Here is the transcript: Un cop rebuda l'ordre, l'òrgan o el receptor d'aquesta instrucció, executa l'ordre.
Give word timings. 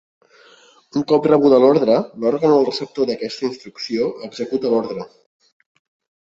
Un 1.01 1.03
cop 1.11 1.27
rebuda 1.31 1.59
l'ordre, 1.63 1.97
l'òrgan 2.23 2.55
o 2.55 2.55
el 2.63 2.65
receptor 2.71 3.07
d'aquesta 3.11 3.45
instrucció, 3.49 4.09
executa 4.31 4.73
l'ordre. 4.73 5.07